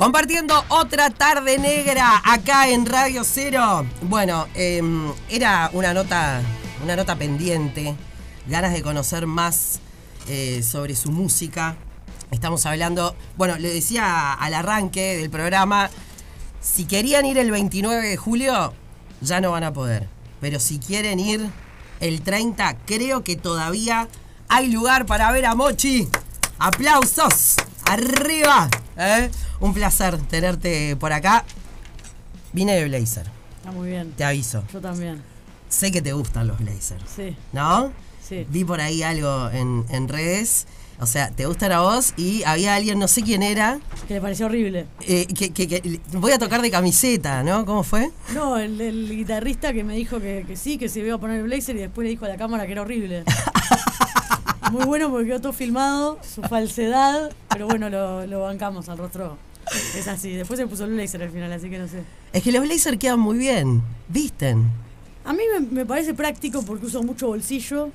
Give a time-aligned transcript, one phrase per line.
[0.00, 3.84] Compartiendo otra tarde negra acá en Radio Cero.
[4.00, 6.40] Bueno, em, era una nota,
[6.82, 7.94] una nota pendiente,
[8.46, 9.78] ganas de conocer más
[10.26, 11.76] eh, sobre su música.
[12.30, 15.90] Estamos hablando, bueno, le decía al arranque del programa,
[16.62, 18.72] si querían ir el 29 de julio,
[19.20, 20.08] ya no van a poder.
[20.40, 21.46] Pero si quieren ir
[22.00, 24.08] el 30, creo que todavía
[24.48, 26.08] hay lugar para ver a Mochi.
[26.58, 27.56] Aplausos.
[27.86, 28.68] Arriba.
[28.96, 29.30] ¿eh?
[29.60, 31.44] Un placer tenerte por acá.
[32.52, 33.26] Vine de blazer.
[33.58, 34.12] Está muy bien.
[34.16, 34.64] Te aviso.
[34.72, 35.22] Yo también.
[35.68, 37.02] Sé que te gustan los blazers.
[37.14, 37.36] Sí.
[37.52, 37.92] ¿No?
[38.26, 38.46] Sí.
[38.48, 40.66] Vi por ahí algo en, en redes.
[41.02, 44.20] O sea, te gustan a vos y había alguien, no sé quién era, Que le
[44.20, 44.86] pareció horrible.
[45.08, 47.64] eh, que, que- que- voy a tocar de camiseta, ¿no?
[47.64, 48.10] ¿Cómo fue?
[48.34, 51.38] No, el, el guitarrista que me dijo que, que sí, que se iba a poner
[51.38, 53.24] el blazer y después le dijo a la cámara que era horrible.
[54.70, 59.36] Muy bueno porque quedó todo filmado, su falsedad, pero bueno, lo, lo bancamos al rostro.
[59.96, 60.32] Es así.
[60.34, 62.02] Después se puso el blazer al final, así que no sé.
[62.32, 64.68] Es que los blazers quedan muy bien, ¿visten?
[65.24, 67.90] A mí me, me parece práctico porque uso mucho bolsillo.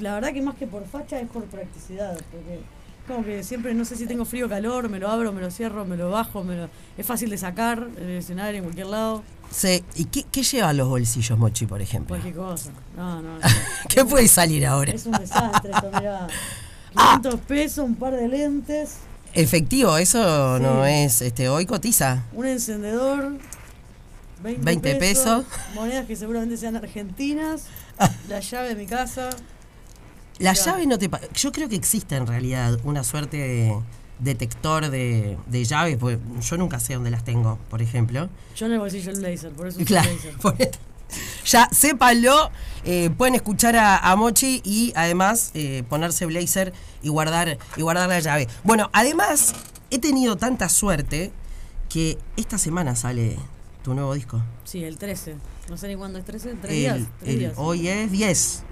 [0.00, 2.14] La verdad que más que por facha es por practicidad.
[2.30, 2.60] Porque
[3.06, 5.50] como que siempre, no sé si tengo frío o calor, me lo abro, me lo
[5.50, 8.86] cierro, me lo bajo, me lo- es fácil de sacar en el escenario, en cualquier
[8.86, 9.82] lado, Sí.
[9.96, 12.08] ¿Y qué, qué llevan los bolsillos, Mochi, por ejemplo?
[12.16, 12.70] cualquier cosa.
[12.96, 13.38] No, no.
[13.88, 14.92] ¿Qué puede salir ahora?
[14.92, 16.26] Es un desastre esto, mirá.
[16.96, 18.96] 500 pesos, un par de lentes,
[19.34, 20.62] Efectivo, eso Sí.
[20.62, 22.24] no es, este, hoy cotiza.
[22.32, 23.36] un encendedor,
[24.42, 25.44] 20, 20 pesos.
[25.74, 27.64] monedas que seguramente sean argentinas,
[28.28, 29.28] la llave de mi casa.
[30.38, 31.10] La llave no te...
[31.34, 33.78] Yo creo que existe en realidad una suerte de
[34.18, 38.28] detector de, de llaves, porque yo nunca sé dónde las tengo, por ejemplo.
[38.56, 40.10] Yo en el bolsillo el blazer, por eso Claro,
[40.42, 40.56] por-
[41.46, 42.50] ya sépanlo,
[42.84, 48.08] eh, pueden escuchar a, a Mochi y además eh, ponerse blazer y guardar, y guardar
[48.08, 48.46] la llave.
[48.64, 49.54] Bueno, además
[49.90, 51.32] he tenido tanta suerte
[51.88, 53.38] que esta semana sale
[53.82, 54.42] tu nuevo disco.
[54.64, 55.36] Sí, el 13.
[55.70, 57.00] No sé ni cuándo es 13, tres días.
[57.20, 57.52] tres días.
[57.56, 58.62] hoy es 10.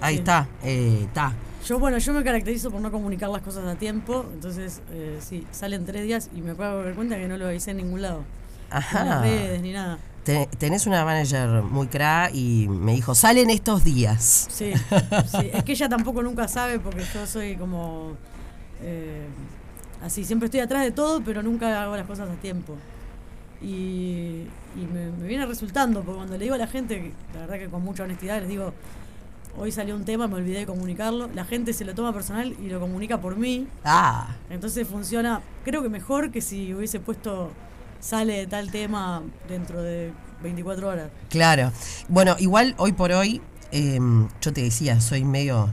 [0.00, 0.18] Ahí Sí.
[0.20, 1.34] está, eh, está.
[1.66, 5.46] Yo, bueno, yo me caracterizo por no comunicar las cosas a tiempo, entonces, eh, sí,
[5.52, 8.02] salen tres días y me acabo de dar cuenta que no lo avisé en ningún
[8.02, 8.24] lado.
[8.70, 9.04] Ni Ajá.
[9.04, 9.98] las redes, ni nada.
[10.24, 14.48] Te- tenés una manager muy cra y me dijo, salen estos días.
[14.50, 14.72] Sí,
[15.30, 18.12] sí, es que ella tampoco nunca sabe porque yo soy como
[18.82, 19.26] eh,
[20.02, 22.74] así, siempre estoy atrás de todo, pero nunca hago las cosas a tiempo.
[23.60, 24.46] Y,
[24.76, 27.68] y me, me viene resultando, porque cuando le digo a la gente, la verdad que
[27.68, 28.72] con mucha honestidad les digo,
[29.58, 32.68] hoy salió un tema, me olvidé de comunicarlo, la gente se lo toma personal y
[32.68, 37.50] lo comunica por mí, Ah, entonces funciona, creo que mejor que si hubiese puesto,
[38.00, 41.10] sale tal tema dentro de 24 horas.
[41.28, 41.72] claro.
[42.08, 43.40] Bueno, igual hoy por hoy,
[43.70, 43.98] eh,
[44.40, 45.68] yo te decía, soy medio,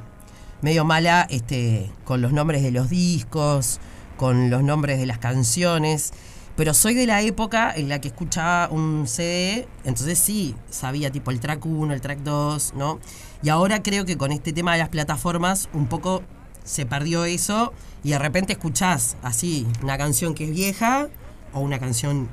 [0.62, 3.80] medio mala este, con los nombres de los discos,
[4.18, 6.12] con los nombres de las canciones.
[6.60, 11.32] Pero soy de la época en la que escuchaba un CD, entonces sí, sabía tipo
[11.32, 13.00] el track 1, el track 2, ¿no?
[13.42, 16.22] Y ahora creo que con este tema de las plataformas un poco
[16.66, 17.72] se perdió eso
[18.04, 21.08] y de repente escuchás así una canción que es vieja
[21.54, 22.28] o una canción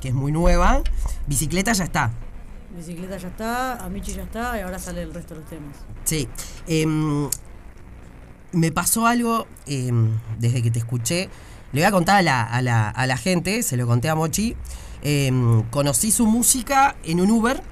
[0.00, 0.80] que es muy nueva,
[1.26, 2.12] bicicleta ya está.
[2.76, 5.74] Bicicleta ya está, Amichi ya está y ahora sale el resto de los temas.
[6.04, 6.28] Sí.
[6.68, 7.28] Em,
[8.52, 11.28] me pasó algo em, desde que te escuché.
[11.74, 14.14] Le voy a contar a la, a la- a la gente, se lo conté a
[14.14, 14.56] Mochi.
[15.02, 17.62] Em, conocí su música en un Uber,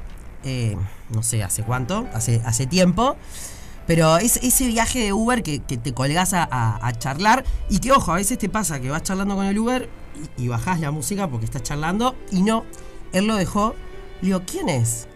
[0.45, 0.77] eh,
[1.11, 3.17] no sé hace cuánto, hace, hace tiempo.
[3.87, 7.91] Pero es ese viaje de Uber que, te colgás a, a- a charlar y que,
[7.93, 9.89] ojo, a veces te pasa que vas charlando con el Uber
[10.37, 12.65] y, y bajás la música porque estás charlando y no,
[13.13, 13.75] él lo dejó.
[14.21, 15.09] Le digo, ¿quién es?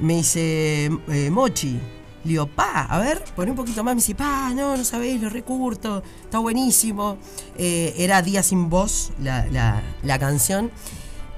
[0.00, 1.80] Me dice, eh, Mochi.
[2.24, 3.94] Le digo, pa, a ver, poné un poquito más.
[3.94, 7.18] Me dice, pa, no, no sabéis, lo recurto, está buenísimo.
[7.56, 10.70] Eh, era Día sin voz la, la- la canción.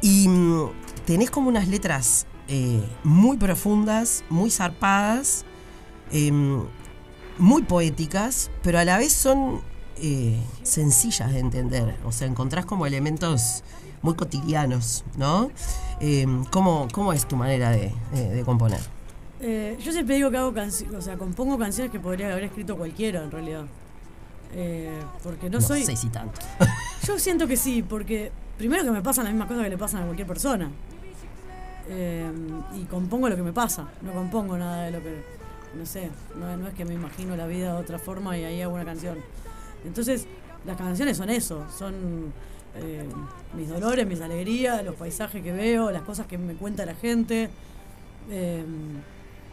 [0.03, 0.69] Y mm,
[1.06, 5.44] tenés como unas letras eh, muy profundas, muy zarpadas,
[6.12, 6.62] em,
[7.39, 9.62] muy poéticas, pero a la vez son
[9.97, 11.97] eh, sencillas de entender.
[12.05, 13.65] O sea, encontrás como elementos
[14.03, 15.50] muy cotidianos, ¿no?
[16.00, 18.81] Em, ¿cómo, cómo es tu manera de, de- de componer?
[19.40, 22.76] Eh, yo siempre digo que hago canciones, o sea, compongo canciones que podría haber escrito
[22.76, 23.64] cualquiera en realidad.
[24.52, 25.82] Eh, porque no, soy.
[25.82, 26.40] sé si tanto.
[27.06, 30.02] Yo siento que sí, porque primero que me pasan las mismas cosas que le pasan
[30.02, 30.70] a cualquier persona.
[31.88, 32.31] Eh,
[32.76, 35.22] y compongo lo que me pasa, no compongo nada de lo que.
[35.76, 36.08] No sé,
[36.38, 38.84] no, no es que me imagino la vida de otra forma y ahí hago una
[38.84, 39.19] canción.
[39.84, 40.26] Entonces,
[40.64, 42.32] las canciones son eso, son
[42.76, 43.08] eh,
[43.54, 47.50] mis dolores, mis alegrías, los paisajes que veo, las cosas que me cuenta la gente.
[48.31, 48.64] Eh,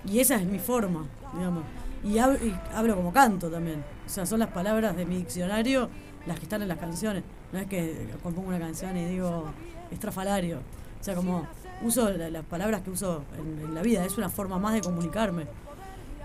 [0.05, 1.63] y esa es mi forma, digamos.
[2.03, 3.83] Y, hab- y hablo como canto también.
[4.05, 5.89] O sea, son las palabras de mi diccionario
[6.25, 7.23] las que están en las canciones.
[7.51, 9.45] No es que compongo una canción y digo
[9.91, 10.57] estrafalario.
[10.99, 11.47] O sea, como
[11.83, 14.81] uso la- las palabras que uso en, en la vida, es una forma más de
[14.81, 15.45] comunicarme.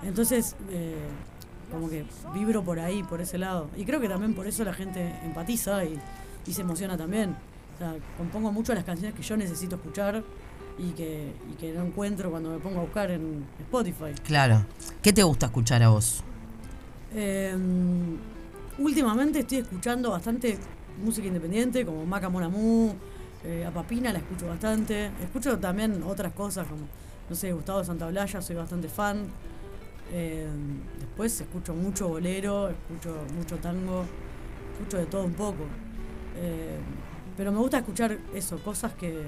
[0.02, 0.94] Entonces, eh,
[1.70, 3.68] como que vibro por ahí, por ese lado.
[3.76, 5.98] Y creo que también por eso la gente empatiza y,
[6.46, 7.36] y se emociona también.
[7.74, 10.22] O sea, compongo mucho las canciones que yo necesito escuchar
[10.78, 14.12] y que, y que no encuentro cuando me pongo a buscar en Spotify.
[14.24, 14.64] Claro.
[15.02, 16.22] ¿Qué te gusta escuchar a vos?
[17.14, 17.54] Eh,
[18.78, 20.58] últimamente estoy escuchando bastante
[21.02, 22.94] música independiente, como Maca Monamu,
[23.44, 25.10] eh, a Papina la escucho bastante.
[25.22, 26.82] Escucho también otras cosas como,
[27.28, 29.26] no sé, Gustavo Santaolalla, soy bastante fan.
[30.12, 30.46] Eh,
[30.98, 34.04] después escucho mucho bolero, escucho mucho tango,
[34.72, 35.64] escucho de todo un poco.
[36.36, 36.78] Eh,
[37.36, 39.26] pero me gusta escuchar eso, cosas que,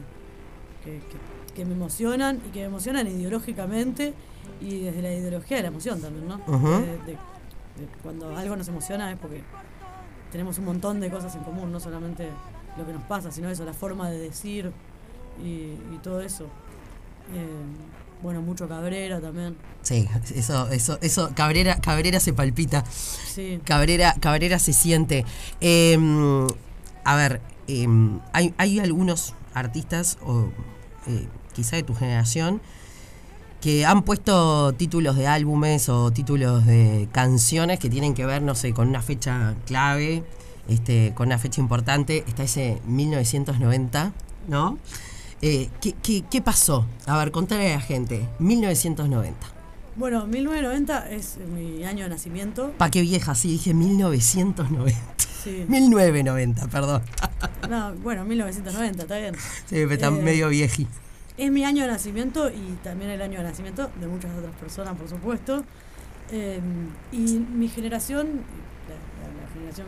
[0.84, 4.14] que, que- que me emocionan y que me emocionan ideológicamente
[4.60, 6.36] y desde la ideología de la emoción también, ¿no?
[6.46, 6.68] Ujú.
[6.68, 9.42] De- de- de cuando algo nos emociona es porque
[10.32, 12.28] tenemos un montón de cosas en común, no solamente
[12.76, 14.70] lo que nos pasa, sino eso, la forma de decir
[15.42, 15.46] y,
[15.94, 16.44] y todo eso.
[17.34, 17.46] Eh,
[18.22, 19.56] bueno, mucho Cabrera también.
[19.82, 22.84] Sí, eso, eso, eso, Cabrera, Cabrera se palpita.
[22.86, 23.60] Sí.
[23.64, 25.24] Cabrera, Cabrera se siente.
[25.60, 25.96] Eh,
[27.04, 27.86] a ver, eh,
[28.32, 30.48] hay, hay algunos artistas, o
[31.06, 32.60] eh, quizá de tu generación,
[33.60, 38.54] que han puesto títulos de álbumes o títulos de canciones que tienen que ver, no
[38.54, 40.22] sé, con una fecha clave,
[40.68, 42.24] este, con una fecha importante.
[42.26, 44.12] Está ese 1990,
[44.48, 44.78] ¿no?
[45.42, 46.86] Eh, ¿qué, qué, qué pasó?
[47.06, 48.28] A ver, contale a la gente.
[48.38, 49.34] 1990.
[49.96, 52.72] Bueno, 1990 es mi año de nacimiento.
[52.78, 54.94] Pa' qué vieja, sí, dije 1990.
[55.42, 55.64] Sí.
[55.68, 57.02] 1990, perdón.
[57.68, 59.34] No, bueno, 1990, está bien.
[59.36, 60.86] Sí, pero está Eh, medio vieji.
[61.36, 64.96] Es mi año de nacimiento y también el año de nacimiento de muchas otras personas,
[64.96, 65.64] por supuesto.
[66.32, 66.60] Eh,
[67.12, 69.86] y mi generación, la, la- la generación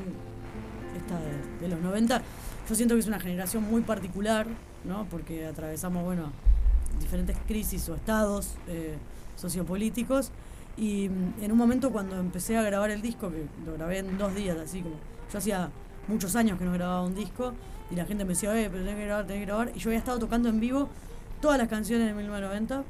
[0.97, 2.23] esta de, de los 90,
[2.69, 4.47] yo siento que es una generación muy particular,
[4.85, 5.07] ¿no?
[5.11, 6.31] Porque atravesamos, bueno,
[7.01, 8.97] diferentes crisis o estados eh,
[9.37, 10.31] sociopolíticos.
[10.77, 14.17] Y mm, en un momento cuando empecé a grabar el disco, que lo grabé en
[14.19, 14.95] dos días, así como
[15.31, 15.71] yo hacía
[16.09, 17.53] muchos años que no grababa un disco,
[17.91, 19.73] y la gente me decía, eh, pero tenés que grabar, tenés que grabar.
[19.75, 20.89] Y yo había estado tocando en vivo
[21.41, 22.85] todas las canciones de 1990,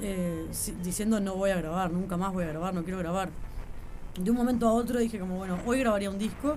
[0.00, 0.46] eh,
[0.82, 3.30] diciendo no voy a grabar, nunca más voy a grabar, no quiero grabar.
[4.16, 6.56] De un momento a otro dije como, bueno, hoy grabaría un disco.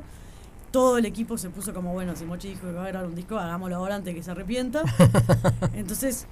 [0.72, 3.16] Todo el equipo se puso como, bueno, si Mochi dijo que va a grabar un
[3.16, 4.84] disco, hagámoslo ahora antes de que se arrepienta.
[5.74, 6.28] Entonces,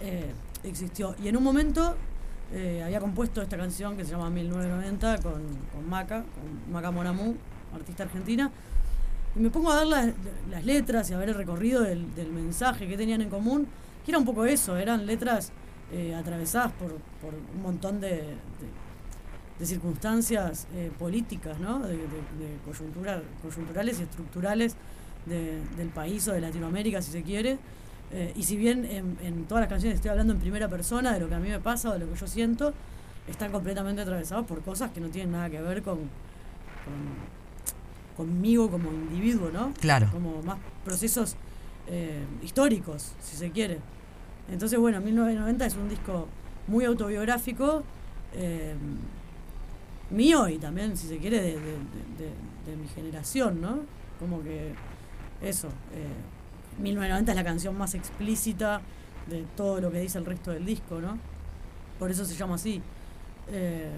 [0.00, 0.32] eh,
[0.62, 1.16] existió.
[1.22, 1.96] Y en un momento
[2.52, 7.34] eh, había compuesto esta canción que se llama 1990 con, con Maca, con Maca Monamu,
[7.74, 8.50] artista argentina.
[9.36, 12.96] Y me pongo a ver las, letras y a ver el recorrido del, mensaje que
[12.96, 13.66] tenían en común,
[14.04, 15.52] que era un poco eso, eran letras
[15.92, 16.88] eh, atravesadas por,
[17.20, 18.08] por un montón de,
[19.58, 21.80] de- circunstancias eh, políticas, ¿no?
[21.80, 24.74] de, de- de coyuntura- coyunturales y estructurales
[25.26, 27.58] de- del país o de Latinoamérica, si se quiere.
[28.12, 28.84] Eh, y si bien
[29.20, 31.60] en, todas las canciones estoy hablando en primera persona de lo que a mí me
[31.60, 32.72] pasa o de lo que yo siento,
[33.28, 36.08] están completamente atravesados por cosas que no tienen nada que ver con-
[38.24, 39.72] conmigo como individuo, ¿no?
[39.80, 40.08] Claro.
[40.12, 41.36] Como más procesos
[41.86, 43.78] eh, históricos, si se quiere.
[44.50, 46.28] Entonces, bueno, 1990 es un disco
[46.66, 47.82] muy autobiográfico,
[48.34, 48.74] eh,
[50.10, 53.80] mío y también, si se quiere, de, de- de- de- de mi generación, ¿no?
[54.18, 54.72] Como que
[55.42, 55.68] eso.
[55.92, 56.06] eh,
[56.78, 58.80] 1990 es la canción más explícita
[59.28, 61.18] de todo lo que dice el resto del disco, ¿no?
[61.98, 62.80] Por eso se llama así.
[63.48, 63.90] Eh,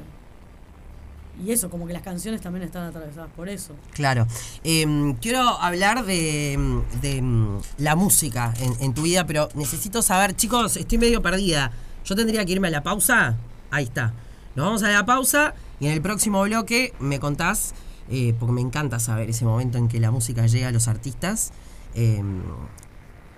[1.45, 3.75] y eso, como que las canciones también están atravesadas por eso.
[3.93, 4.27] Claro.
[4.65, 10.37] Eh, quiero hablar de, de, mm, la música en, en tu vida, pero necesito saber,
[10.37, 11.73] chicos, estoy medio perdida.
[12.05, 13.37] Yo tendría que irme a la pausa.
[13.71, 14.12] Ahí está.
[14.55, 17.75] Nos vamos a la pausa y en el próximo bloque me contás,
[18.11, 21.53] eh, porque me encanta saber ese momento en que la música llega a los artistas.
[21.95, 22.23] Eh,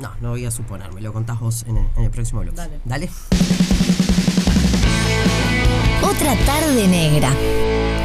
[0.00, 2.56] no, no voy a suponer, me lo contás vos en el, en el próximo bloque.
[2.56, 2.80] Dale.
[2.84, 3.10] Dale.
[6.04, 7.30] Otra tarde negra.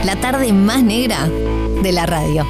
[0.06, 2.46] La tarde más negra de la radio.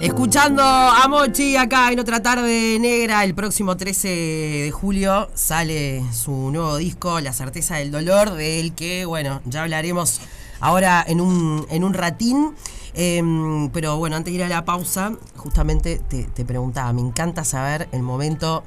[0.00, 6.32] Escuchando a Mochi acá en otra tarde negra, el próximo 13 de julio sale su
[6.50, 10.22] nuevo disco, La certeza del dolor, del que, bueno, ya hablaremos
[10.60, 12.54] ahora en un, en un ratín.
[12.94, 17.44] Em, pero bueno, antes de ir a la pausa, justamente te, te preguntaba, me encanta
[17.44, 18.64] saber el momento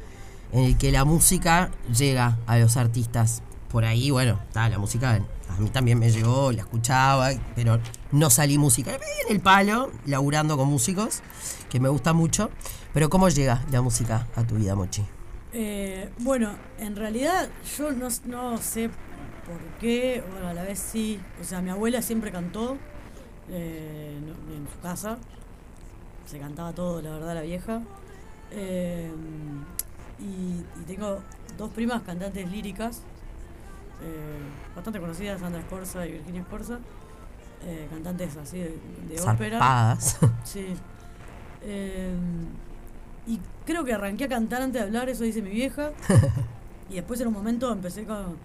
[0.51, 3.41] en el que la música llega a los artistas.
[3.71, 7.79] Por ahí, bueno, está la música, a mí también me llegó, la escuchaba, pero
[8.11, 8.91] no salí música.
[8.95, 11.21] En el palo, laburando con músicos,
[11.69, 12.49] que me gusta mucho.
[12.93, 15.03] Pero ¿cómo llega la música a tu vida, Mochi?
[15.53, 21.19] Eh, bueno, en realidad yo no, no sé por qué, bueno, a la vez sí.
[21.39, 22.77] O sea, mi abuela siempre cantó
[23.49, 25.17] eh, en su casa.
[26.25, 27.81] Se cantaba todo, la verdad, la vieja.
[28.51, 29.11] Eh,
[30.19, 31.19] y tengo
[31.57, 33.01] dos primas cantantes líricas,
[34.01, 36.79] eh, bastante conocidas, Sandra Escorza y Virginia Escorza,
[37.63, 38.77] eh, cantantes así de,
[39.09, 39.97] de ópera.
[40.43, 40.75] Sí.
[41.63, 42.15] Eh,
[43.27, 45.91] y creo que arranqué a cantar antes de hablar, eso dice mi vieja.
[46.89, 48.37] y después en un momento empecé con.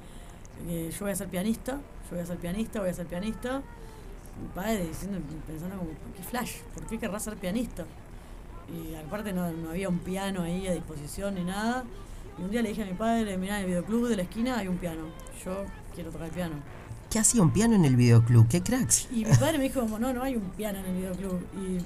[0.68, 3.62] yo voy a ser pianista, yo voy a ser pianista, voy a ser pianista.
[4.40, 6.58] Mi padre diciendo, pensando como, ¿qué flash?
[6.74, 7.86] ¿Por qué querrás ser pianista?
[8.68, 11.84] Y aparte no, no había un piano ahí a disposición ni nada.
[12.38, 14.58] Y un día le dije a mi padre, mirá, en el videoclub de la esquina
[14.58, 15.02] hay un piano.
[15.44, 15.64] Yo
[15.94, 16.54] quiero tocar el piano.
[17.10, 18.46] ¿Qué hacía un piano en el videoclub?
[18.48, 19.08] ¿Qué cracks?
[19.10, 21.40] Y mi padre me dijo, como, no, no hay un piano en el videoclub.
[21.56, 21.78] Y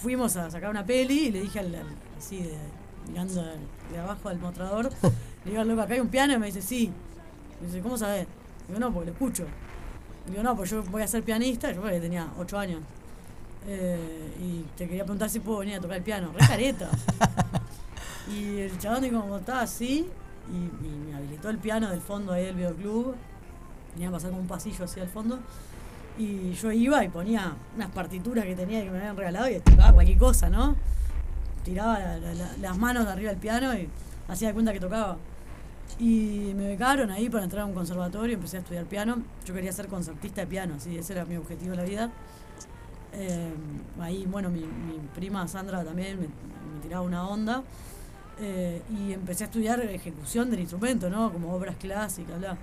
[0.00, 2.56] fuimos a sacar una peli y le dije al, al- así, de,
[3.08, 4.90] mirando de, abajo al mostrador,
[5.44, 6.90] le digo al loco, acá hay un piano y me dice, sí.
[7.60, 8.26] Me dice, ¿cómo sabes?
[8.68, 9.44] Digo, no, porque lo escucho.
[10.28, 12.80] Digo, no, pues yo voy a ser pianista, yo porque tenía 8 años.
[13.66, 16.32] Eh, y te quería preguntar si puedo venir a tocar el piano.
[16.32, 16.88] Re careta.
[18.30, 20.08] y el chabón dijo, como estaba así,
[20.48, 23.14] y, me habilitó el piano del fondo ahí del videoclub.
[23.92, 25.38] Tenía que pasar como un pasillo hacia el fondo.
[26.18, 29.92] Y yo iba y ponía unas partituras que tenía que me habían regalado y tocaba
[29.92, 30.76] cualquier cosa, ¿no?
[31.64, 33.88] Tiraba la- la- la- las manos de arriba del piano y
[34.28, 35.16] hacía de cuenta que tocaba.
[35.98, 39.22] Y me becaron ahí para entrar a un conservatorio, empecé a estudiar piano.
[39.44, 42.10] Yo quería ser concertista de piano, así, ese era mi objetivo en la vida.
[43.12, 43.52] Eh,
[44.00, 47.62] ahí, bueno, mi, mi prima Sandra también me, me tiraba una onda.
[48.40, 51.30] Eh, y empecé a estudiar ejecución del instrumento, ¿no?
[51.32, 52.56] Como obras clásicas, bla.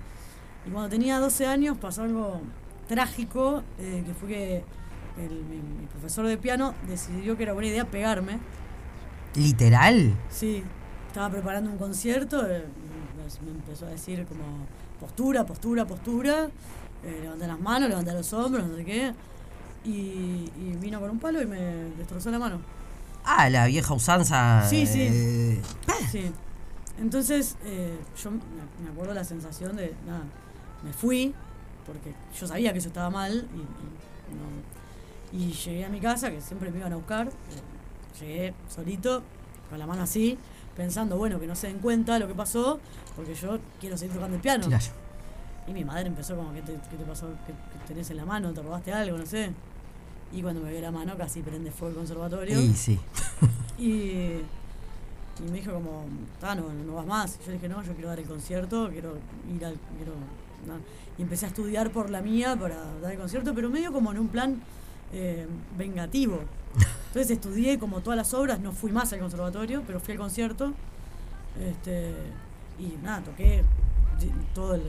[0.66, 2.40] Y cuando tenía 12 años pasó algo
[2.88, 4.56] trágico, eh, que fue que
[5.18, 8.38] el- mi, mi profesor de piano decidió que era buena idea pegarme.
[9.36, 10.14] ¿Literal?
[10.30, 10.62] Sí,
[11.06, 12.64] estaba preparando un concierto, eh,
[13.44, 14.42] me- empezó a decir como
[14.98, 16.48] postura, postura, postura,
[17.04, 19.12] eh, levanta las manos, levanta los hombros, no sé qué.
[19.84, 19.90] Y,
[20.58, 21.60] y vino con un palo y me
[21.96, 22.60] destrozó la mano.
[23.30, 24.66] Ah, la vieja usanza.
[24.68, 25.02] Sí, sí.
[25.02, 25.60] eh,
[26.10, 26.32] Sí.
[26.98, 30.22] Entonces, eh, yo me acuerdo la sensación de, nada,
[30.82, 31.34] me fui,
[31.86, 36.30] porque yo sabía que eso estaba mal, y, y no- y llegué a mi casa,
[36.30, 39.22] que siempre me iban a buscar, eh, llegué solito,
[39.68, 40.38] con la mano así,
[40.74, 42.80] pensando, bueno, que no se den cuenta lo que pasó,
[43.14, 44.66] porque yo quiero seguir tocando el piano.
[45.66, 47.26] Y mi madre empezó como, ¿qué te, qué te pasó?
[47.46, 48.52] ¿Qué, qué tenés en la mano?
[48.54, 49.18] ¿Te robaste algo?
[49.18, 49.50] No sé.
[50.32, 52.60] Y cuando me vio la mano casi prende fuego el conservatorio.
[52.60, 52.98] Y sí.
[53.78, 54.40] Y,
[55.40, 56.04] y me dijo como,
[56.40, 57.36] "Ta, no, no vas más.
[57.36, 59.16] Y yo le dije, no, yo quiero dar el concierto, quiero
[59.54, 59.76] ir al...
[59.96, 60.14] Quiero,
[60.66, 60.78] na".
[61.16, 64.18] Y empecé a estudiar por la mía para dar el concierto, pero medio como en
[64.18, 64.60] un plan
[65.12, 66.40] eh, vengativo.
[67.08, 70.72] Entonces estudié como todas las obras, no fui más al conservatorio, pero fui al concierto.
[71.60, 72.14] Este,
[72.78, 73.62] y nada, toqué
[74.54, 74.84] toda la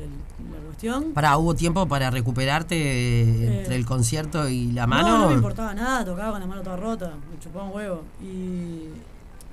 [0.66, 1.12] cuestión.
[1.14, 5.08] Pará, ¿hubo tiempo para recuperarte eh, entre el concierto y la mano?
[5.10, 8.04] No, no me importaba nada, tocaba con la mano toda rota, me chupaba un huevo.
[8.22, 8.90] Y,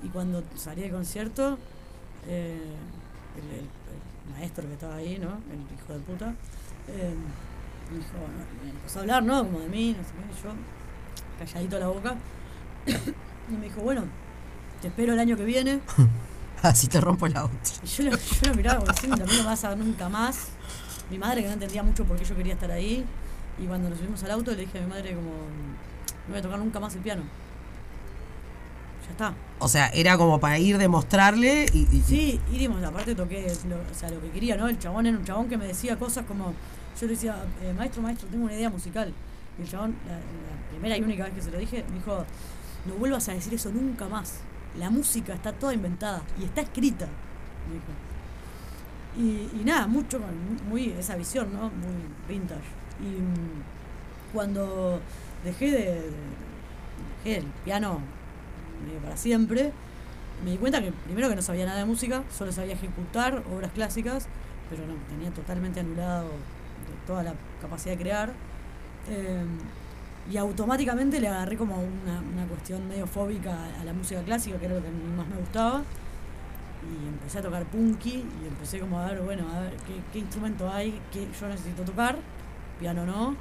[0.05, 1.57] y cuando salí del concierto,
[2.27, 2.57] eh,
[3.37, 5.29] el, el- el maestro que estaba ahí, ¿no?
[5.51, 6.33] El hijo de puta,
[6.89, 7.13] eh,
[7.91, 8.09] me dijo,
[8.63, 9.43] me empezó a hablar, ¿no?
[9.45, 10.53] Como de mí, no sé qué, yo
[11.39, 12.15] calladito la boca.
[13.49, 14.03] y me dijo, bueno,
[14.81, 15.79] te espero el año que viene.
[16.63, 17.59] Así te rompo la otra.
[17.83, 20.47] Y yo lo, yo lo miraba como diciendo, no me vas a ver nunca más.
[21.09, 23.05] Mi madre que no entendía mucho por qué yo quería estar ahí.
[23.59, 26.41] Y cuando nos subimos al auto le dije a mi madre como, no voy a
[26.41, 27.23] tocar nunca más el piano.
[29.05, 29.33] Ya está.
[29.59, 31.87] O sea, era como para ir demostrarle y.
[31.95, 34.67] y- Sí, iríamos, aparte toqué lo, o sea, lo que quería, ¿no?
[34.67, 36.53] El chabón era un chabón que me decía cosas como,
[36.99, 39.13] yo le decía, eh, maestro, maestro, tengo una idea musical.
[39.57, 42.25] Y el chabón, la, la primera y única vez que se lo dije, me dijo,
[42.85, 44.39] no vuelvas a decir eso nunca más.
[44.77, 47.07] La música está toda inventada y está escrita,
[47.67, 47.91] me dijo.
[49.15, 50.19] Y, nada, mucho,
[50.69, 51.63] muy esa visión, ¿no?
[51.71, 51.95] Muy
[52.27, 52.61] vintage.
[52.99, 53.63] Y mm,
[54.33, 55.01] cuando
[55.43, 56.11] dejé de, de-
[57.23, 57.99] dejé el piano
[59.03, 59.71] para siempre,
[60.43, 63.71] me di cuenta que primero que no sabía nada de música, solo sabía ejecutar obras
[63.71, 64.27] clásicas,
[64.69, 66.29] pero no, tenía totalmente anulado
[67.07, 68.33] toda la capacidad de crear.
[69.09, 69.43] Eh,
[70.31, 74.57] y automáticamente le agarré como una, una cuestión medio fóbica a, a la música clásica,
[74.57, 75.83] que era lo que más me gustaba.
[76.83, 80.19] Y empecé a tocar punky y empecé como a ver, bueno, a ver qué, qué
[80.19, 82.17] instrumento hay que yo necesito tocar,
[82.79, 83.35] piano no.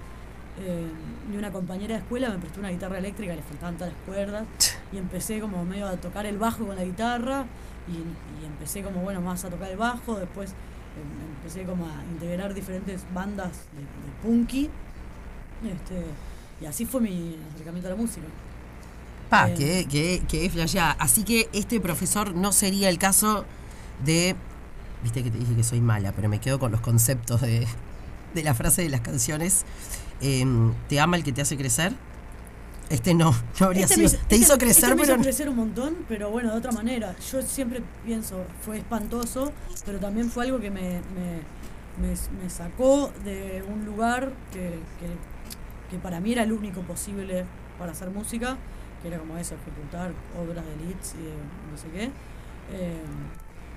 [0.58, 0.88] Eh,
[1.32, 4.44] y una compañera de escuela me prestó una guitarra eléctrica, le faltaban todas las cuerdas.
[4.92, 7.44] Y empecé como medio a tocar el bajo con la guitarra.
[7.88, 10.18] Y, y empecé como, bueno, más a tocar el bajo.
[10.18, 14.70] Después em, empecé como a integrar diferentes bandas de, de punky.
[15.64, 16.04] Este,
[16.60, 18.26] y así fue mi acercamiento a la música.
[19.30, 19.54] Pa, Eh.
[19.54, 20.92] que, que, que flasheada.
[20.98, 23.44] Así que este profesor no sería el caso
[24.04, 24.36] de.
[25.02, 27.66] Viste que te dije que soy mala, pero me quedo con los conceptos de,
[28.34, 29.64] de la frase de las canciones.
[30.20, 31.92] Em, ¿Te ama el que te hace crecer?
[32.88, 34.10] Este no, no habría Este sido.
[34.10, 35.14] te este- hizo crecer, este me pero.
[35.14, 37.16] hizo crecer un montón, pero bueno, de otra manera.
[37.32, 39.52] Yo siempre pienso, fue espantoso,
[39.84, 45.08] pero también fue algo que me, me, me- me sacó de un lugar que, que,
[45.90, 47.44] que para mí era el único posible
[47.78, 48.56] para hacer música,
[49.02, 51.32] que era como eso, ejecutar obras de leads y de
[51.70, 52.10] no sé qué.
[52.72, 53.02] Eh,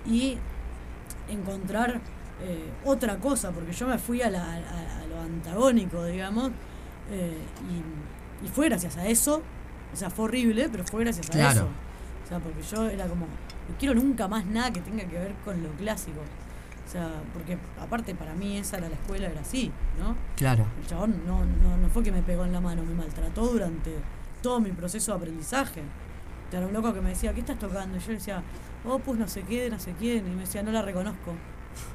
[0.06, 0.38] y
[1.30, 2.00] encontrar
[2.42, 6.52] eh, otra cosa, porque yo me fui a, la- a- a lo antagónico, digamos,
[7.12, 7.38] eh,
[8.42, 9.42] y, y fue gracias a eso,
[9.94, 11.52] o sea, fue horrible, pero fue gracias a Claro.
[11.52, 11.68] eso.
[12.26, 15.34] O sea, porque yo era como, no quiero nunca más nada que tenga que ver
[15.44, 16.22] con lo clásico.
[16.90, 20.16] O sea, porque aparte para mí esa era la escuela, era así, ¿no?
[20.36, 20.66] Claro.
[20.82, 23.94] El chabón no, no, no fue que me pegó en la mano, me maltrató durante
[24.42, 25.84] todo mi proceso de aprendizaje.
[26.52, 27.96] Era un loco que me decía, ¿qué estás tocando?
[27.96, 28.42] Y yo le decía,
[28.86, 30.26] oh, pues no sé qué, no sé quién.
[30.26, 31.34] Y me decía, no la reconozco,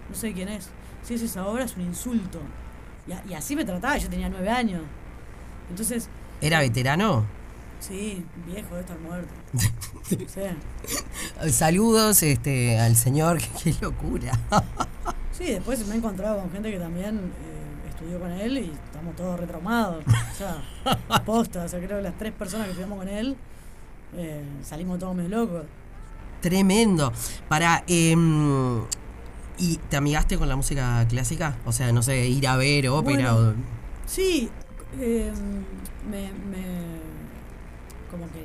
[0.08, 0.70] no sé quién es.
[1.02, 2.38] Si es esa obra, es un insulto.
[3.08, 4.82] Y, a- y así me trataba, yo tenía nueve años.
[5.70, 6.08] Entonces,
[6.40, 7.24] ¿Era veterano?
[7.80, 9.32] Sí, viejo, debe estar muerto.
[10.06, 11.50] Sí.
[11.50, 14.32] Saludos este, al señor, qué locura.
[15.32, 19.16] Sí, después me he encontrado con gente que también eh, estudió con él y estamos
[19.16, 20.04] todos retraumados.
[20.06, 20.62] O sea,
[21.24, 23.36] posta, o sea, creo que las tres personas que estudiamos con él
[24.16, 25.62] eh, salimos todos medio locos.
[26.40, 27.12] Tremendo.
[27.48, 27.82] Para.
[27.86, 28.82] em,
[29.56, 31.56] ¿Y te amigaste con la música clásica?
[31.64, 33.48] O sea, no sé, ir a ver ópera Bueno.
[33.50, 33.54] o.
[34.06, 34.50] Sí,
[35.00, 35.32] eh,
[36.10, 37.03] me, me-
[38.14, 38.44] como que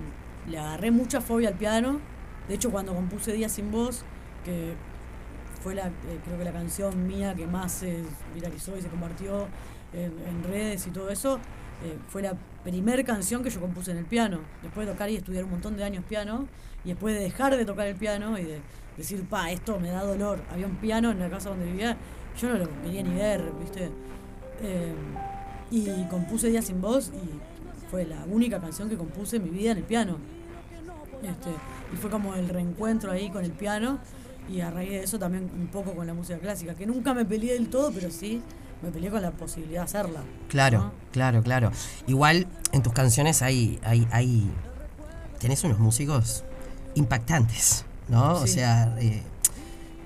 [0.50, 2.00] le agarré mucha fobia al piano.
[2.48, 4.04] De hecho, cuando compuse Días sin voz,
[4.44, 4.74] que
[5.62, 8.02] fue la, eh, creo que la canción mía que más se
[8.34, 9.48] viralizó y se convirtió
[9.94, 11.40] en, redes y todo eso,
[11.84, 12.34] eh, fue la
[12.64, 14.40] primer canción que yo compuse en el piano.
[14.64, 16.48] Después de tocar y estudiar un montón de años piano,
[16.84, 18.62] y después de dejar de tocar el piano y de
[18.98, 20.42] decir, pa, esto me da dolor.
[20.52, 21.98] Había un piano en la casa donde vivía,
[22.40, 23.90] yo no lo quería ni ver, ¿viste?
[24.62, 24.94] Eh,
[25.72, 27.59] y compuse Días sin voz y
[27.90, 30.18] fue la única canción que compuse en mi vida en el piano.
[31.24, 31.50] Este,
[31.94, 34.00] y fue como el reencuentro ahí con el piano
[34.50, 37.26] y a raíz de eso también un poco con la música clásica, que nunca me
[37.26, 38.42] peleé del todo, pero sí
[38.82, 40.22] me peleé con la posibilidad de hacerla.
[40.48, 40.92] Claro, ¿no?
[41.12, 41.72] claro, claro.
[42.08, 44.50] Igual en tus canciones hay, hay, hay.
[45.40, 46.44] Tenés unos músicos
[46.96, 48.34] impactantes, ¿no?
[48.36, 49.22] O sea, eh,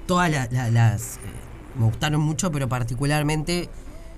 [0.07, 1.17] todas la- la- las.
[1.17, 1.19] eh,
[1.77, 3.69] me gustaron mucho, pero particularmente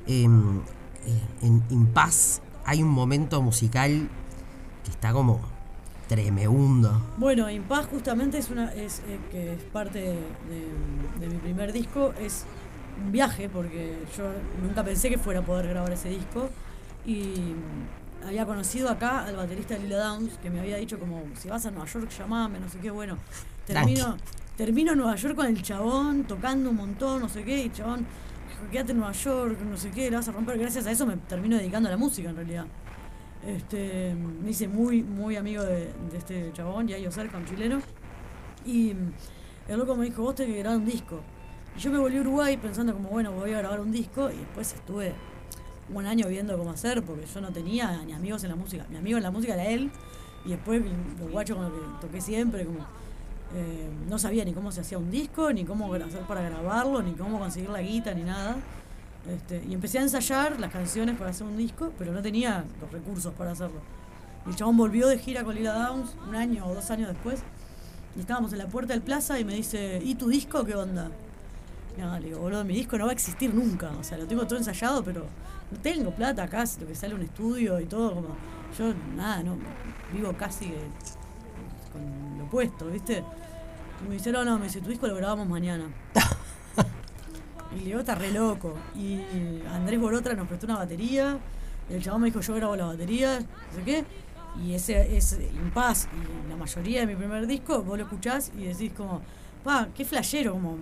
[0.07, 4.09] em, eh, en Impaz hay un momento musical
[4.83, 5.39] que está como
[6.07, 7.01] tremebundo.
[7.17, 11.71] Bueno, Impaz justamente es una es eh, que es parte de, de- de mi primer
[11.73, 12.45] disco, es
[13.03, 14.25] un viaje porque yo
[14.61, 16.49] nunca pensé que fuera a poder grabar ese disco
[17.05, 17.53] y
[18.25, 21.71] había conocido acá al baterista Lila Downs que me había dicho como si vas a
[21.71, 23.17] Nueva York llamame, no sé qué, bueno,
[23.65, 24.17] termino
[24.57, 27.73] termino en Nueva York con el chabón tocando un montón, no sé qué, y el
[27.73, 28.05] chabón
[28.71, 31.17] quédate en Nueva York, no sé qué, la vas a romper, gracias a eso me
[31.17, 32.65] termino dedicando a la música en realidad.
[33.45, 37.79] Este, me hice muy, muy amigo de, este chabón, Yayo Cerca, un chileno.
[38.65, 38.93] Y
[39.67, 41.21] el loco me dijo, vos tenés que grabar un disco.
[41.77, 44.31] Y yo me volví a Uruguay pensando como, bueno, voy a grabar un disco.
[44.31, 45.13] Y después estuve
[45.93, 48.85] un año viendo cómo hacer, porque yo no tenía ni amigos en la música.
[48.89, 49.91] Mi amigo en la música era él.
[50.43, 50.81] Y después
[51.19, 52.85] los guachos con los que toqué siempre, como...
[53.55, 57.13] eh, no sabía ni cómo se hacía un disco, ni cómo hacer para grabarlo, ni
[57.13, 58.57] cómo conseguir la guita, ni nada.
[59.29, 62.91] Este, y empecé a ensayar las canciones para hacer un disco, pero no tenía los
[62.91, 63.79] recursos para hacerlo.
[64.45, 67.41] Y el chabón volvió de gira con Lila Downs un año o dos años después.
[68.15, 71.09] Y estábamos en la puerta del plaza y me dice, ¿y tu disco qué onda?
[71.97, 73.91] No, le digo, boludo, mi disco no va a existir nunca.
[73.99, 75.25] O sea, lo tengo todo ensayado, pero
[75.71, 78.15] no tengo plata acá, lo que sale un estudio y todo.
[78.15, 78.27] como
[78.77, 79.57] Yo, nada, no
[80.13, 80.77] vivo casi que
[81.91, 83.23] con lo puesto, ¿viste?
[84.03, 85.89] Y me dice, no, no, me dice, tu disco lo grabamos mañana.
[87.75, 88.73] Y le digo, está re loco.
[88.95, 89.19] Y
[89.69, 91.37] Andrés Borotra nos prestó una batería.
[91.89, 94.05] El chabón me dijo, yo grabo la batería, no sé qué.
[94.63, 98.63] Y ese es Impaz y la mayoría de mi primer disco, vos lo escuchás y
[98.63, 99.21] decís como,
[99.63, 100.77] pa, qué flashero, como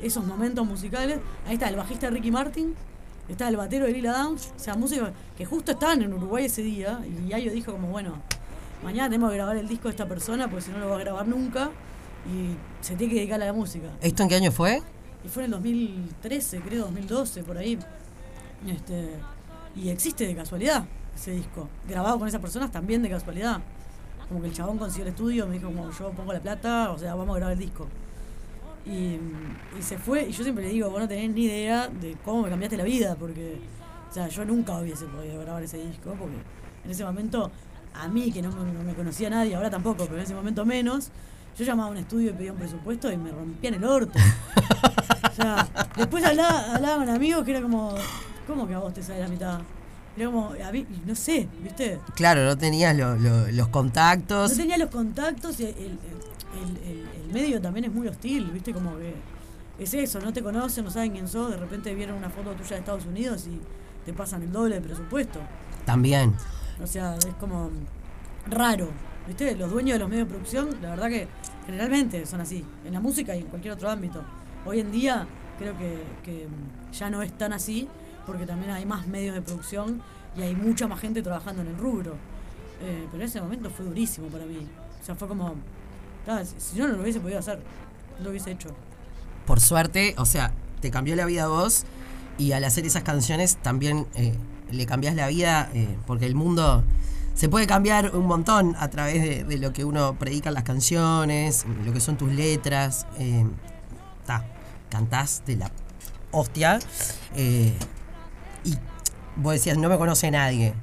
[0.00, 1.18] esos momentos musicales.
[1.46, 2.74] Ahí está el bajista Ricky Martin,
[3.28, 6.62] está el batero de Lila Downs, o sea, músicos que justo estaban en Uruguay ese
[6.62, 7.00] día.
[7.04, 8.14] Y Yayo dijo como, bueno,
[8.84, 11.00] mañana tenemos que grabar el disco de esta persona, porque si no lo va a
[11.00, 11.70] grabar nunca.
[12.32, 13.86] Y se tiene que dedicar a la música.
[14.00, 14.82] ¿Esto en qué año fue?
[15.24, 17.78] Y fue en el 2013, creo, 2012, por ahí.
[18.66, 19.10] Este,
[19.76, 21.68] y existe de casualidad ese disco.
[21.88, 23.60] Grabado con esas personas también de casualidad.
[24.28, 26.98] Como que el chabón consiguió el estudio, me dijo como yo pongo la plata, o
[26.98, 27.86] sea, vamos a grabar el disco.
[28.84, 29.18] Y,
[29.78, 32.42] y se fue, y yo siempre le digo, vos no tenés ni idea de cómo
[32.42, 33.58] me cambiaste la vida, porque,
[34.08, 36.36] o sea, yo nunca hubiese podido grabar ese disco, porque
[36.84, 37.50] en ese momento,
[37.94, 41.10] a mí, que no, no me conocía nadie, ahora tampoco, pero en ese momento menos,
[41.58, 44.18] yo llamaba a un estudio y pedía un presupuesto y me rompían el orto.
[45.30, 47.94] O sea, después hablaba, hablaba con amigos que era como,
[48.46, 49.60] ¿cómo que a vos te sale la mitad?
[50.16, 51.98] Era como, a mí, no sé, ¿viste?
[52.14, 54.52] Claro, no tenías lo- lo- los contactos.
[54.52, 55.98] No tenía los contactos y el, el-
[56.62, 58.72] el- el- el medio también es muy hostil, ¿viste?
[58.72, 59.14] Como que
[59.78, 62.70] es eso, no te conocen, no saben quién sos, de repente vieron una foto tuya
[62.70, 63.60] de Estados Unidos y
[64.06, 65.40] te pasan el doble de presupuesto.
[65.84, 66.32] También.
[66.82, 67.70] O sea, es como
[68.46, 68.88] raro,
[69.26, 69.54] ¿viste?
[69.54, 71.28] Los dueños de los medios de producción, la verdad que
[71.66, 74.22] generalmente son así, en la música y en cualquier otro ámbito.
[74.64, 75.26] Hoy en día
[75.58, 76.46] creo que,
[76.92, 77.88] ya no es tan así,
[78.24, 80.00] porque también hay más medios de producción
[80.36, 82.14] y hay mucha más gente trabajando en el rubro.
[82.82, 84.66] Eh, pero ese momento fue durísimo para mí.
[85.00, 85.54] O sea, fue como,
[86.44, 87.58] si- yo no lo hubiese podido hacer,
[88.18, 88.68] no lo hubiese hecho.
[89.46, 91.84] Por suerte, o sea, te cambió la vida vos
[92.38, 94.34] y al hacer esas canciones también eh,
[94.70, 96.84] le cambiás la vida eh, porque el mundo
[97.36, 101.64] se puede cambiar un montón a través de, lo que uno predica en las canciones,
[101.84, 103.06] lo que son tus letras.
[103.18, 103.44] eh,
[104.88, 105.70] cantás de la
[106.30, 106.78] hostia.
[107.34, 107.72] eh,
[108.64, 108.76] y
[109.36, 110.74] vos decías, no me conoce nadie.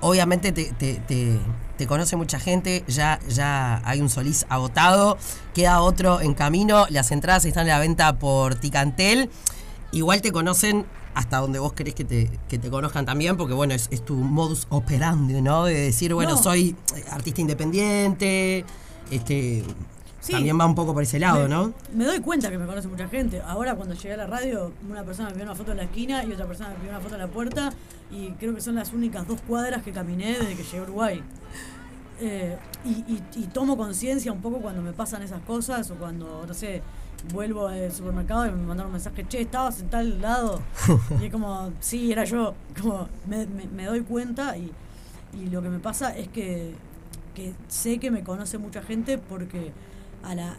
[0.00, 1.38] Obviamente te, te- te-
[1.76, 5.18] te conoce mucha gente, ya, ya hay un Solís agotado,
[5.54, 9.28] queda otro en camino, las entradas están a la venta por Ticantel.
[9.92, 13.72] Igual te conocen hasta donde vos querés que te, que te conozcan también, porque bueno,
[13.74, 15.64] es, es tu modus operandi, ¿no?
[15.64, 16.42] De decir, bueno, No.
[16.42, 18.64] soy eh, artista independiente,
[19.10, 19.64] este
[20.20, 20.32] Sí.
[20.32, 21.72] también va un poco por ese lado, me, ¿no?
[21.92, 23.42] Me doy cuenta que me conoce mucha gente.
[23.42, 26.24] Ahora cuando llegué a la radio, una persona me pidió una foto en la esquina
[26.24, 27.72] y otra persona me pidió una foto en la puerta
[28.10, 31.22] y creo que son las únicas dos cuadras que caminé desde que llegué a Uruguay.
[32.20, 36.44] Eh, y, y- y tomo conciencia un poco cuando me pasan esas cosas o cuando,
[36.46, 36.80] no sé,
[37.32, 40.60] vuelvo al supermercado y me mandaron un mensaje, che, estabas en tal lado.
[41.20, 42.54] y es como, sí, era yo.
[42.80, 44.70] Como me, me- me doy cuenta y,
[45.32, 46.74] y lo que me pasa es que,
[47.34, 49.72] que sé que me conoce mucha gente porque
[50.22, 50.56] a la,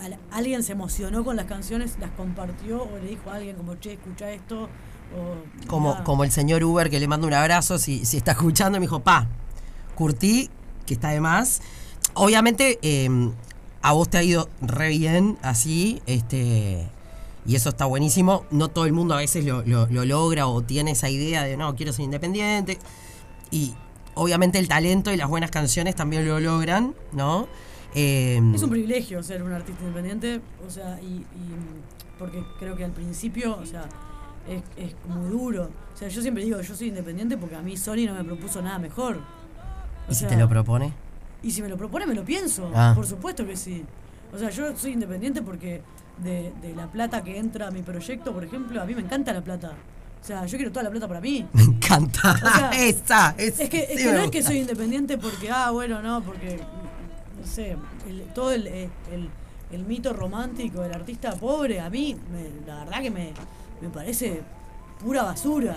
[0.00, 3.56] a la- alguien se emocionó con las canciones, las compartió o le dijo a alguien
[3.56, 4.68] como, che, escucha esto.
[5.16, 8.78] O, Como, como el señor Uber que le mando un abrazo si, si está escuchando,
[8.78, 9.26] me dijo, pa,
[9.94, 10.50] curtí,
[10.84, 11.62] que está de más.
[12.14, 13.08] Obviamente, eh,
[13.82, 16.86] a vos te ha ido re bien así, este,
[17.46, 18.44] y eso está buenísimo.
[18.50, 21.56] No todo el mundo a veces lo, lo- lo logra o tiene esa idea de,
[21.56, 22.78] no, quiero ser independiente.
[23.50, 23.74] Y
[24.14, 27.46] obviamente el talento y las buenas canciones también lo logran, ¿no?
[27.94, 31.26] Eh, Es un privilegio ser un artista independiente, o sea, y, y-
[32.18, 33.84] porque creo que al principio, o sea,
[34.48, 35.70] es, es muy duro.
[35.94, 38.60] O sea, yo siempre digo, yo soy independiente porque a mí Sony no me propuso
[38.60, 39.18] nada mejor.
[40.08, 40.92] O ¿Y si te lo propone?
[41.42, 42.70] Y si me lo propone, me lo pienso.
[42.74, 42.92] Ah.
[42.94, 43.84] Por supuesto que sí.
[44.32, 45.82] O sea, yo soy independiente porque
[46.22, 49.32] de, de la plata que entra a mi proyecto, por ejemplo, a mí me encanta
[49.32, 49.72] la plata.
[50.20, 51.46] O sea, yo quiero toda la plata para mí.
[51.52, 52.32] Me encanta.
[52.32, 55.48] O sea, Esa, esa, Es que, es sí que no es que soy independiente porque,
[55.50, 56.58] ah, bueno, no, porque,
[57.40, 58.90] no sé, el- todo el, el,
[59.70, 63.32] el mito romántico del artista pobre, a mí, me- la verdad que me,
[63.80, 64.42] me parece
[65.00, 65.76] pura basura.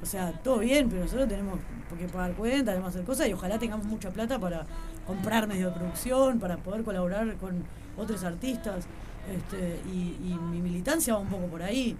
[0.00, 1.58] O sea, todo bien, pero nosotros tenemos
[1.98, 4.64] que pagar cuentas, tenemos que hacer cosas y ojalá tengamos mucha plata para
[5.06, 7.62] comprar medios de producción, para poder colaborar con
[7.96, 8.86] otros artistas.
[9.32, 11.96] Este, y, y mi militancia va un poco por ahí.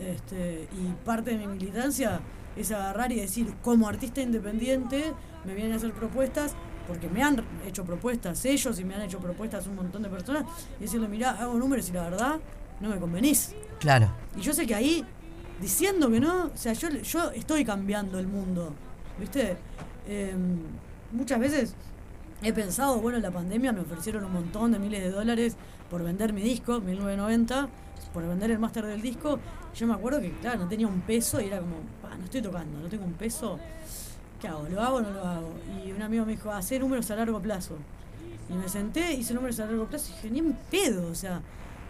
[0.00, 2.20] Este, y parte de mi militancia
[2.56, 5.12] es agarrar y decir, como artista independiente,
[5.44, 6.54] me vienen a hacer propuestas,
[6.86, 10.44] porque me han hecho propuestas ellos y me han hecho propuestas un montón de personas,
[10.78, 12.40] y decirle, mirá, hago números y la verdad,
[12.80, 13.54] no me convenís.
[13.78, 14.10] Claro.
[14.36, 15.04] Y yo sé que ahí,
[15.60, 18.72] diciendo que no, o sea, yo, yo estoy cambiando el mundo,
[19.18, 19.56] ¿viste?
[20.06, 20.34] Eh,
[21.12, 21.74] muchas veces
[22.42, 25.56] he pensado, bueno, en la pandemia me ofrecieron un montón de miles de dólares
[25.90, 27.68] por vender mi disco, 1990,
[28.12, 29.38] por vender el máster del disco.
[29.74, 32.42] Yo me acuerdo que, claro, no tenía un peso y era como, "Pa, no estoy
[32.42, 33.58] tocando, no tengo un peso.
[34.40, 34.68] ¿Qué hago?
[34.68, 35.52] ¿Lo hago o no lo hago?
[35.84, 37.76] Y un amigo me dijo, hacer números a largo plazo.
[38.48, 41.40] Y me senté, hice números a largo plazo y dije, ni en pedo, o sea,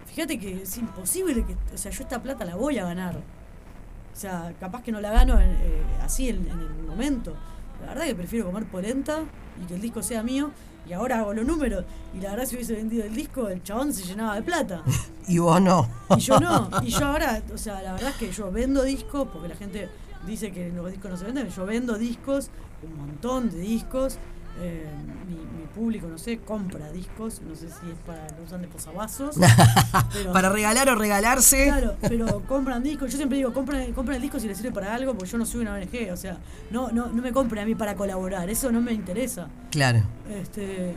[0.07, 3.17] fíjate que es imposible que, o sea, yo esta plata la voy a ganar.
[3.17, 7.35] O sea, capaz que no la gano en- eh, así en, en el momento.
[7.83, 9.21] La verdad que prefiero comer polenta
[9.63, 10.51] y que el disco sea mío.
[10.89, 11.85] Y ahora hago los números.
[12.15, 14.83] Y la verdad, si hubiese vendido el disco, el chabón se llenaba de plata.
[15.29, 15.87] Y vos no.
[16.17, 16.71] Y yo no.
[16.83, 19.91] Y yo ahora, o sea, la verdad es que yo vendo discos, porque la gente
[20.27, 21.51] dice que los discos no se venden.
[21.51, 22.51] Yo vendo discos,
[22.83, 24.17] un montón de discos.
[24.61, 24.85] Eh,
[25.29, 27.41] mi, mi público, no sé, compra discos.
[27.43, 29.37] No sé si es para lo usan de posavasos.
[30.13, 31.67] pero- Para regalar o regalarse.
[31.67, 33.11] Claro, pero compran discos.
[33.13, 35.47] Yo siempre digo, compren, compren el disco si les sirve para algo, porque yo no
[35.47, 36.13] soy una ONG.
[36.13, 36.39] O sea,
[36.71, 38.51] no, no, no me compren a mí para colaborar.
[38.51, 39.49] Eso no me interesa.
[39.71, 40.03] Claro.
[40.29, 40.95] Este,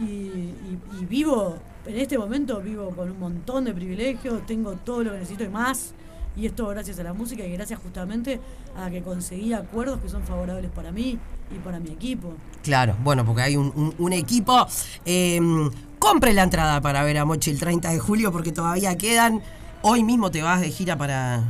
[0.00, 5.02] y, y- y vivo, en este momento vivo con un montón de privilegios, tengo todo
[5.04, 5.94] lo que necesito y más.
[6.36, 8.40] Y esto gracias a la música y gracias justamente
[8.76, 11.18] a que conseguí acuerdos que son favorables para mí
[11.54, 12.32] y para mi equipo.
[12.62, 14.66] Claro, bueno, porque hay un, un- un equipo.
[15.04, 15.40] Eh,
[15.98, 19.42] compre la entrada para ver a Mochi el 30 de julio porque todavía quedan.
[19.82, 21.42] Hoy mismo te vas de gira para,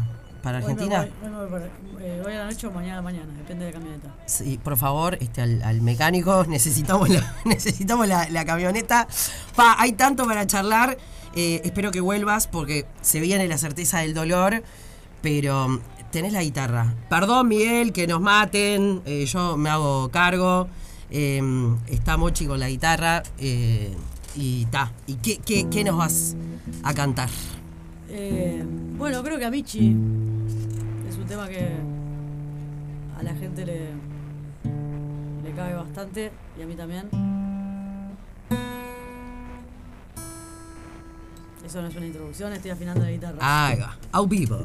[0.42, 1.08] para Argentina?
[1.20, 1.62] voy, voy
[2.00, 4.08] eh, a la noche o mañana mañana, depende de la camioneta.
[4.26, 9.08] Sí, por favor, este, al, al mecánico, necesitamos la, necesitamos la, la camioneta.
[9.56, 10.96] Pa, hay tanto para charlar.
[11.34, 14.62] eh, espero que vuelvas porque se viene la certeza del dolor,
[15.22, 15.80] pero
[16.10, 16.94] tenés la guitarra.
[17.08, 20.68] Perdón, Miguel, que nos maten, eh, yo me hago cargo.
[21.10, 21.40] eh,
[21.88, 23.94] está Mochi con la guitarra eh,
[24.36, 24.92] y ta.
[25.06, 26.36] ¿Y qué, qué, qué nos vas
[26.84, 27.28] a cantar?
[28.08, 28.64] Eh,
[28.96, 29.88] bueno, creo que a Michi
[31.08, 31.68] es un tema que
[33.18, 33.88] a la gente le,
[35.44, 37.08] le cabe bastante y a mí también.
[41.64, 43.38] Eso no es una introducción, estoy afinando la guitarra.
[43.68, 44.58] Haga, au vivo.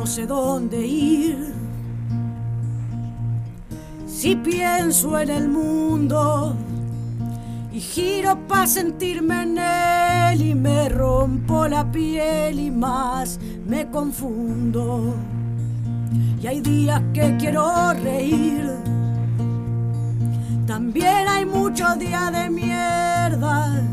[0.00, 1.52] No sé dónde ir.
[4.06, 6.56] Si pienso en el mundo
[7.70, 15.14] y giro para sentirme en él y me rompo la piel y más me confundo.
[16.42, 18.70] Y hay días que quiero reír.
[20.66, 23.84] También hay muchos días de mierda.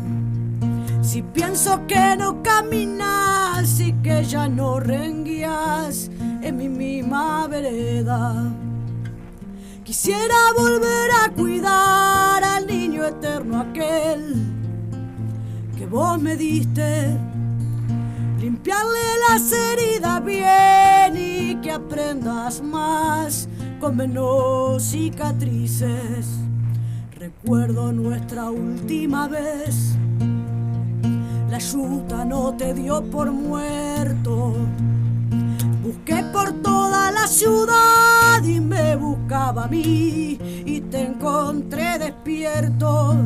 [1.02, 6.10] Si pienso que no caminas y que ya no renguías
[6.42, 8.52] en mi misma vereda.
[9.82, 14.36] Quisiera volver a cuidar al niño eterno aquel
[15.76, 17.16] que vos me diste.
[18.38, 23.48] Limpiarle las heridas bien y que aprendas más
[23.80, 26.28] con menos cicatrices.
[27.18, 29.96] Recuerdo nuestra última vez.
[31.58, 34.54] La yuta no te dio por muerto.
[35.82, 43.16] Busqué por toda la ciudad y me buscaba a mí y te encontré despierto.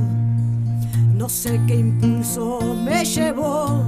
[1.14, 3.84] No sé qué impulso me llevó,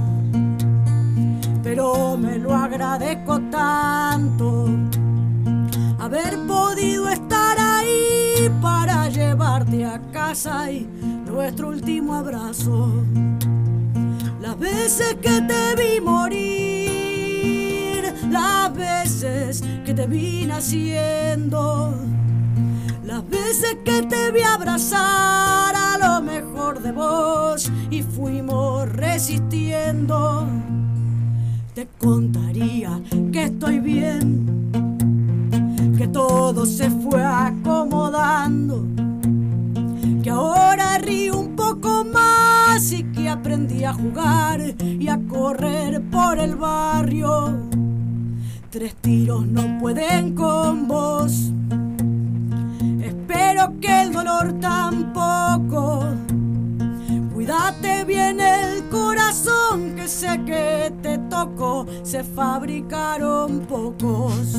[1.63, 4.69] pero me lo agradezco tanto.
[5.97, 10.87] Haber podido estar ahí para llevarte a casa y
[11.25, 12.91] nuestro último abrazo.
[14.45, 16.53] Las veces que te vi morir,
[18.29, 21.95] las veces que te vi naciendo,
[23.03, 30.45] las veces que te vi abrazar a lo mejor de vos y fuimos resistiendo.
[31.73, 34.69] Te contaría que estoy bien,
[35.97, 38.85] que todo se fue acomodando,
[40.21, 41.54] que ahora río un
[41.85, 42.25] poco
[42.91, 47.69] y que aprendí a jugar y a correr por el barrio.
[48.69, 51.51] Tres tiros no pueden con vos.
[53.01, 56.05] Espero que el dolor tampoco.
[57.33, 61.85] Cuídate bien el corazón que sé que te tocó.
[62.03, 64.57] Se fabricaron pocos.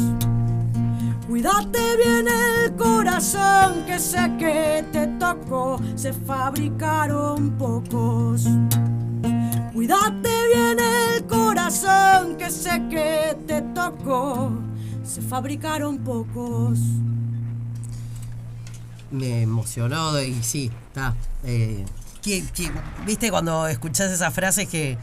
[1.29, 8.45] Cuídate bien el corazón que sé que te tocó, se fabricaron pocos.
[9.73, 14.53] Cuídate bien el corazón que sé que te tocó,
[15.05, 16.79] se fabricaron pocos.
[19.11, 21.15] Me emocionó y sí, está.
[21.45, 21.85] eh,
[22.23, 22.71] ¿qué- qué-
[23.05, 24.97] ¿Viste cuando escuchás esas frases que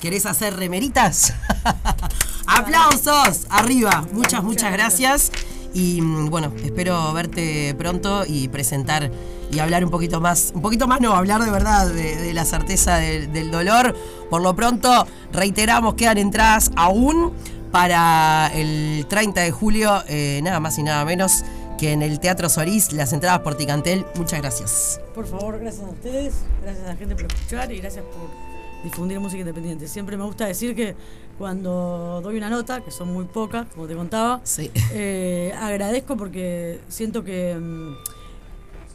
[0.00, 1.34] querés hacer remeritas?
[2.46, 3.46] ¡Aplausos!
[3.50, 4.04] Arriba.
[4.12, 5.30] Muchas, muchas gracias.
[5.78, 9.12] Y mm, bueno, espero verte pronto y presentar
[9.52, 12.96] y hablar un poquito más, un poquito más no, hablar de verdad de, la certeza
[12.96, 13.94] del, del dolor.
[14.28, 17.32] Por lo pronto, reiteramos, quedan entradas aún
[17.70, 21.44] para el 30 de julio, eh, nada más y nada menos
[21.78, 24.04] que en el Teatro Solís, las entradas por Ticantel.
[24.16, 25.00] Muchas gracias.
[25.14, 28.47] Por favor, gracias a ustedes, gracias a la gente por escuchar y gracias por
[28.84, 29.88] difundir música independiente.
[29.88, 30.94] Siempre me gusta decir que
[31.38, 34.70] cuando doy una nota, que son muy pocas, como te contaba, Sí.
[34.92, 37.94] eh, agradezco porque siento que mm,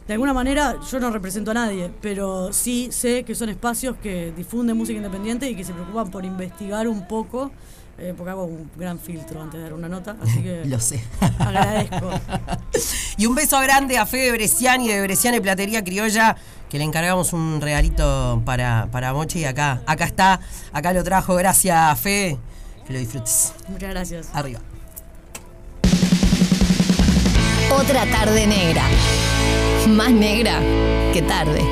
[0.06, 4.32] de alguna manera yo no represento a nadie, pero sí sé que son espacios que
[4.36, 7.50] difunden música independiente y que se preocupan por investigar un poco,
[7.96, 11.02] eh, porque hago un gran filtro antes de dar una nota, así que Lo sé.
[11.38, 12.10] agradezco.
[13.16, 16.36] Y un beso grande a Fede Bresciani de Bresciani Platería Criolla,
[16.68, 19.44] que le encargamos un regalito para, para Mochi.
[19.44, 20.40] Acá, acá está,
[20.72, 21.34] acá lo trajo.
[21.34, 22.38] Gracias, Fe.
[22.86, 23.54] Que lo disfrutes.
[23.68, 24.28] Muchas gracias.
[24.32, 24.60] Arriba.
[27.70, 28.84] Otra tarde negra.
[29.88, 30.60] Más negra
[31.12, 31.62] que tarde.